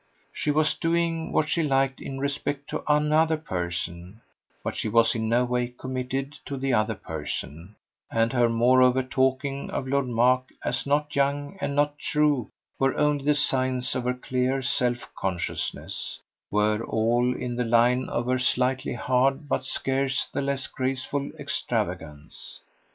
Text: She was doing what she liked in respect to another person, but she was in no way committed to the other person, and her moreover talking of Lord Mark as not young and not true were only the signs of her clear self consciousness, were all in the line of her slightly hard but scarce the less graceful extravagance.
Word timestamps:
She 0.33 0.49
was 0.49 0.73
doing 0.73 1.31
what 1.31 1.47
she 1.47 1.61
liked 1.61 2.01
in 2.01 2.17
respect 2.17 2.67
to 2.71 2.81
another 2.91 3.37
person, 3.37 4.21
but 4.63 4.75
she 4.75 4.89
was 4.89 5.13
in 5.13 5.29
no 5.29 5.45
way 5.45 5.75
committed 5.77 6.39
to 6.45 6.57
the 6.57 6.73
other 6.73 6.95
person, 6.95 7.75
and 8.09 8.33
her 8.33 8.49
moreover 8.49 9.03
talking 9.03 9.69
of 9.69 9.87
Lord 9.87 10.07
Mark 10.07 10.51
as 10.65 10.87
not 10.87 11.15
young 11.15 11.55
and 11.61 11.75
not 11.75 11.99
true 11.99 12.49
were 12.79 12.97
only 12.97 13.25
the 13.25 13.35
signs 13.35 13.93
of 13.93 14.05
her 14.05 14.15
clear 14.15 14.63
self 14.63 15.07
consciousness, 15.13 16.17
were 16.49 16.83
all 16.83 17.35
in 17.35 17.55
the 17.55 17.63
line 17.63 18.09
of 18.09 18.25
her 18.25 18.39
slightly 18.39 18.93
hard 18.95 19.47
but 19.47 19.63
scarce 19.63 20.27
the 20.33 20.41
less 20.41 20.65
graceful 20.65 21.29
extravagance. 21.37 22.59